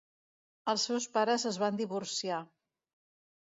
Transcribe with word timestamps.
Els 0.73 0.85
seus 0.89 1.05
pares 1.19 1.45
es 1.51 1.61
van 1.65 1.79
divorciar. 1.83 2.43